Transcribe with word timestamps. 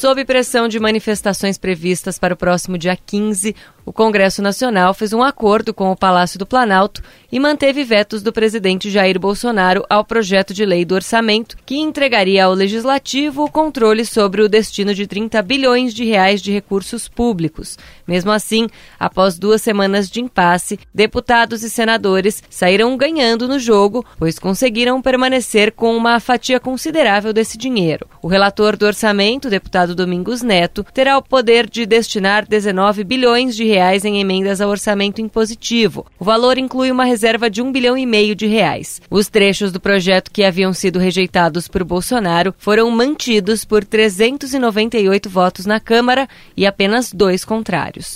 Sob 0.00 0.24
pressão 0.24 0.66
de 0.66 0.80
manifestações 0.80 1.58
previstas 1.58 2.18
para 2.18 2.32
o 2.32 2.36
próximo 2.36 2.78
dia 2.78 2.96
15, 2.96 3.54
o 3.84 3.92
Congresso 3.92 4.40
Nacional 4.40 4.94
fez 4.94 5.12
um 5.12 5.22
acordo 5.22 5.74
com 5.74 5.90
o 5.90 5.96
Palácio 5.96 6.38
do 6.38 6.46
Planalto 6.46 7.02
e 7.30 7.40
manteve 7.40 7.84
vetos 7.84 8.22
do 8.22 8.32
presidente 8.32 8.88
Jair 8.88 9.18
Bolsonaro 9.18 9.84
ao 9.90 10.04
projeto 10.04 10.54
de 10.54 10.64
lei 10.64 10.84
do 10.84 10.94
orçamento, 10.94 11.56
que 11.66 11.76
entregaria 11.76 12.44
ao 12.44 12.54
legislativo 12.54 13.44
o 13.44 13.50
controle 13.50 14.06
sobre 14.06 14.40
o 14.40 14.48
destino 14.48 14.94
de 14.94 15.06
30 15.06 15.42
bilhões 15.42 15.92
de 15.92 16.04
reais 16.04 16.40
de 16.40 16.52
recursos 16.52 17.08
públicos. 17.08 17.76
Mesmo 18.06 18.30
assim, 18.30 18.68
após 18.98 19.38
duas 19.38 19.60
semanas 19.60 20.08
de 20.08 20.20
impasse, 20.20 20.78
deputados 20.94 21.62
e 21.62 21.68
senadores 21.68 22.42
saíram 22.48 22.96
ganhando 22.96 23.48
no 23.48 23.58
jogo, 23.58 24.04
pois 24.18 24.38
conseguiram 24.38 25.02
permanecer 25.02 25.72
com 25.72 25.96
uma 25.96 26.20
fatia 26.20 26.60
considerável 26.60 27.32
desse 27.32 27.58
dinheiro. 27.58 28.06
O 28.22 28.28
relator 28.28 28.76
do 28.76 28.86
orçamento, 28.86 29.50
deputado 29.50 29.89
Domingos 29.94 30.42
Neto, 30.42 30.84
terá 30.92 31.16
o 31.18 31.22
poder 31.22 31.68
de 31.68 31.86
destinar 31.86 32.46
19 32.46 33.04
bilhões 33.04 33.56
de 33.56 33.64
reais 33.64 34.04
em 34.04 34.20
emendas 34.20 34.60
ao 34.60 34.70
orçamento 34.70 35.20
impositivo. 35.20 36.06
O 36.18 36.24
valor 36.24 36.58
inclui 36.58 36.90
uma 36.90 37.04
reserva 37.04 37.50
de 37.50 37.62
um 37.62 37.72
bilhão 37.72 37.96
e 37.96 38.06
meio 38.06 38.34
de 38.34 38.46
reais. 38.46 39.00
Os 39.10 39.28
trechos 39.28 39.72
do 39.72 39.80
projeto 39.80 40.30
que 40.30 40.44
haviam 40.44 40.72
sido 40.72 40.98
rejeitados 40.98 41.68
por 41.68 41.84
Bolsonaro 41.84 42.54
foram 42.58 42.90
mantidos 42.90 43.64
por 43.64 43.84
398 43.84 45.28
votos 45.28 45.66
na 45.66 45.80
Câmara 45.80 46.28
e 46.56 46.66
apenas 46.66 47.12
dois 47.12 47.44
contrários. 47.44 48.14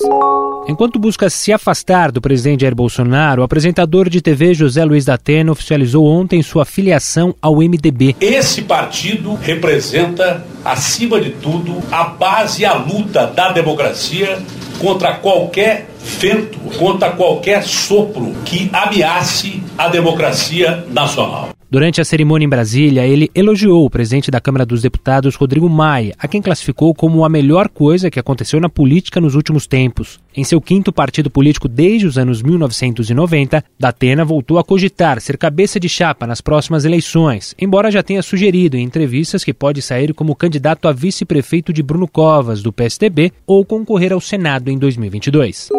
Enquanto 0.66 0.98
busca 0.98 1.28
se 1.28 1.52
afastar 1.52 2.10
do 2.10 2.22
presidente 2.22 2.62
Jair 2.62 2.74
Bolsonaro, 2.74 3.42
o 3.42 3.44
apresentador 3.44 4.08
de 4.08 4.22
TV 4.22 4.54
José 4.54 4.82
Luiz 4.84 5.04
da 5.04 5.14
Atena 5.14 5.52
oficializou 5.52 6.06
ontem 6.06 6.42
sua 6.42 6.64
filiação 6.64 7.34
ao 7.40 7.56
MDB. 7.56 8.16
Esse 8.20 8.62
partido 8.62 9.34
representa, 9.34 10.44
acima 10.64 11.20
de 11.20 11.30
tudo, 11.30 11.63
a 11.90 12.04
base 12.04 12.62
e 12.62 12.64
a 12.64 12.74
luta 12.74 13.26
da 13.26 13.52
democracia 13.52 14.42
contra 14.80 15.14
qualquer 15.14 15.88
vento, 16.18 16.58
contra 16.78 17.10
qualquer 17.10 17.62
sopro 17.64 18.34
que 18.44 18.70
ameace 18.72 19.62
a 19.78 19.88
democracia 19.88 20.84
nacional. 20.90 21.53
Durante 21.74 22.00
a 22.00 22.04
cerimônia 22.04 22.46
em 22.46 22.48
Brasília, 22.48 23.04
ele 23.04 23.28
elogiou 23.34 23.84
o 23.84 23.90
presidente 23.90 24.30
da 24.30 24.40
Câmara 24.40 24.64
dos 24.64 24.80
Deputados, 24.80 25.34
Rodrigo 25.34 25.68
Maia, 25.68 26.14
a 26.16 26.28
quem 26.28 26.40
classificou 26.40 26.94
como 26.94 27.24
a 27.24 27.28
melhor 27.28 27.68
coisa 27.68 28.08
que 28.12 28.20
aconteceu 28.20 28.60
na 28.60 28.68
política 28.68 29.20
nos 29.20 29.34
últimos 29.34 29.66
tempos. 29.66 30.20
Em 30.36 30.44
seu 30.44 30.60
quinto 30.60 30.92
partido 30.92 31.28
político 31.28 31.66
desde 31.66 32.06
os 32.06 32.16
anos 32.16 32.42
1990, 32.42 33.64
Datena 33.76 34.24
voltou 34.24 34.60
a 34.60 34.62
cogitar 34.62 35.20
ser 35.20 35.36
cabeça 35.36 35.80
de 35.80 35.88
chapa 35.88 36.28
nas 36.28 36.40
próximas 36.40 36.84
eleições, 36.84 37.56
embora 37.60 37.90
já 37.90 38.04
tenha 38.04 38.22
sugerido 38.22 38.76
em 38.76 38.84
entrevistas 38.84 39.42
que 39.42 39.52
pode 39.52 39.82
sair 39.82 40.14
como 40.14 40.36
candidato 40.36 40.86
a 40.86 40.92
vice-prefeito 40.92 41.72
de 41.72 41.82
Bruno 41.82 42.06
Covas, 42.06 42.62
do 42.62 42.72
PSDB, 42.72 43.32
ou 43.44 43.64
concorrer 43.64 44.12
ao 44.12 44.20
Senado 44.20 44.70
em 44.70 44.78
2022. 44.78 45.70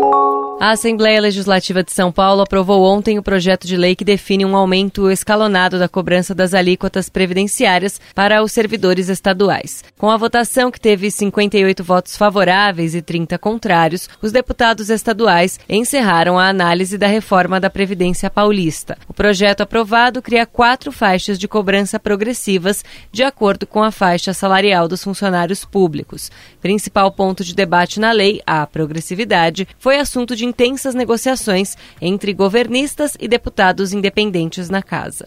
A 0.58 0.72
Assembleia 0.72 1.20
Legislativa 1.20 1.84
de 1.84 1.92
São 1.92 2.14
Paulo 2.14 2.42
aprovou 2.42 2.82
ontem 2.84 3.20
o 3.20 3.24
projeto 3.24 3.68
de 3.68 3.76
lei 3.76 3.94
que 3.94 4.06
define 4.06 4.46
um 4.46 4.56
aumento 4.56 5.12
escalonado 5.12 5.78
da 5.78 5.90
cobrança 5.90 6.34
das 6.34 6.54
alíquotas 6.54 7.10
previdenciárias 7.10 8.00
para 8.16 8.42
os 8.42 8.54
servidores 8.54 9.10
estaduais. 9.10 9.84
Com 9.98 10.10
a 10.10 10.16
votação 10.16 10.72
que 10.72 10.80
teve 10.80 11.12
58 11.12 11.84
votos 11.84 12.16
favoráveis 12.16 12.96
e 12.96 13.02
30 13.02 13.38
contrários, 13.38 14.10
os 14.22 14.32
deputados 14.32 14.90
estaduais 14.90 15.60
encerraram 15.68 16.40
a 16.40 16.48
análise 16.48 16.98
da 16.98 17.06
reforma 17.06 17.60
da 17.60 17.70
Previdência 17.70 18.30
Paulista. 18.30 18.98
O 19.10 19.14
projeto 19.14 19.62
aprovado 19.62 20.22
cria 20.22 20.46
quatro 20.46 20.90
faixas 20.90 21.38
de 21.38 21.50
cobrança 21.50 22.00
progressivas 22.00 22.84
de 23.12 23.24
acordo 23.24 23.68
com 23.68 23.84
a 23.84 23.92
faixa 23.92 24.34
salarial 24.34 24.88
dos 24.88 25.04
funcionários 25.04 25.66
públicos. 25.66 26.32
Principal 26.62 27.12
ponto 27.12 27.44
de 27.44 27.54
debate 27.54 28.00
na 28.00 28.14
lei, 28.14 28.42
a 28.48 28.66
progressividade, 28.66 29.68
foi 29.78 29.98
assunto 29.98 30.34
intensas 30.46 30.96
negociações 30.96 31.76
entre 32.02 32.34
governistas 32.34 33.18
e 33.20 33.28
deputados 33.28 33.92
independentes 33.92 34.70
na 34.70 34.82
casa. 34.82 35.26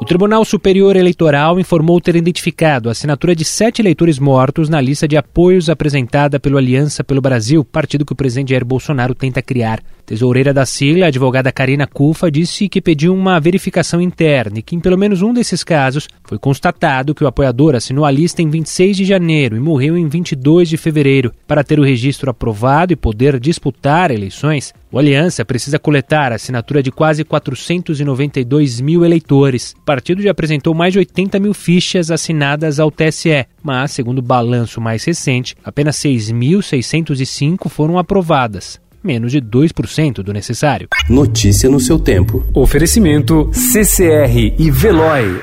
O 0.00 0.04
Tribunal 0.06 0.46
Superior 0.46 0.96
Eleitoral 0.96 1.60
informou 1.60 2.00
ter 2.00 2.16
identificado 2.16 2.88
a 2.88 2.92
assinatura 2.92 3.36
de 3.36 3.44
sete 3.44 3.82
eleitores 3.82 4.18
mortos 4.18 4.66
na 4.70 4.80
lista 4.80 5.06
de 5.06 5.14
apoios 5.14 5.68
apresentada 5.68 6.40
pelo 6.40 6.56
Aliança 6.56 7.04
pelo 7.04 7.20
Brasil, 7.20 7.62
partido 7.62 8.06
que 8.06 8.14
o 8.14 8.16
presidente 8.16 8.48
Jair 8.48 8.64
Bolsonaro 8.64 9.14
tenta 9.14 9.42
criar. 9.42 9.82
Tesoureira 10.06 10.54
da 10.54 10.64
sigla, 10.64 11.04
a 11.04 11.08
advogada 11.08 11.52
Karina 11.52 11.86
Cufa, 11.86 12.30
disse 12.30 12.66
que 12.66 12.80
pediu 12.80 13.14
uma 13.14 13.38
verificação 13.38 14.00
interna 14.00 14.60
e 14.60 14.62
que 14.62 14.74
em 14.74 14.80
pelo 14.80 14.96
menos 14.96 15.20
um 15.20 15.34
desses 15.34 15.62
casos 15.62 16.08
foi 16.24 16.38
constatado 16.38 17.14
que 17.14 17.22
o 17.22 17.26
apoiador 17.26 17.74
assinou 17.74 18.06
a 18.06 18.10
lista 18.10 18.40
em 18.40 18.48
26 18.48 18.96
de 18.96 19.04
janeiro 19.04 19.54
e 19.54 19.60
morreu 19.60 19.98
em 19.98 20.08
22 20.08 20.70
de 20.70 20.78
fevereiro. 20.78 21.30
Para 21.46 21.62
ter 21.62 21.78
o 21.78 21.84
registro 21.84 22.30
aprovado 22.30 22.94
e 22.94 22.96
poder 22.96 23.38
disputar 23.38 24.10
eleições, 24.10 24.72
o 24.92 24.98
Aliança 24.98 25.44
precisa 25.44 25.78
coletar 25.78 26.32
a 26.32 26.34
assinatura 26.34 26.82
de 26.82 26.90
quase 26.90 27.24
492 27.24 28.80
mil 28.80 29.04
eleitores. 29.04 29.74
O 29.78 29.84
partido 29.84 30.22
já 30.22 30.30
apresentou 30.30 30.74
mais 30.74 30.92
de 30.92 30.98
80 30.98 31.38
mil 31.38 31.54
fichas 31.54 32.10
assinadas 32.10 32.80
ao 32.80 32.90
TSE, 32.90 33.46
mas, 33.62 33.92
segundo 33.92 34.18
o 34.18 34.22
balanço 34.22 34.80
mais 34.80 35.04
recente, 35.04 35.56
apenas 35.64 35.96
6.605 35.96 37.68
foram 37.68 37.98
aprovadas 37.98 38.80
menos 39.02 39.32
de 39.32 39.40
2% 39.40 40.16
do 40.22 40.32
necessário. 40.32 40.88
Notícia 41.08 41.70
no 41.70 41.80
seu 41.80 41.98
tempo. 41.98 42.44
Oferecimento 42.54 43.50
CCR 43.52 44.54
e 44.58 44.70
Veloy. 44.70 45.40